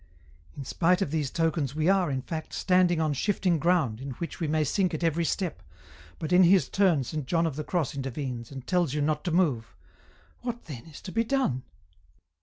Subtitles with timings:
[0.19, 4.13] *" In spite of these tokens, we are, in fact, standing on shifting ground in
[4.13, 5.61] which we may sink at every step,
[6.17, 9.31] but in his turn Saint John of the Cross intervenes, and tells you not to
[9.31, 9.75] move.
[10.39, 11.61] What then is to be done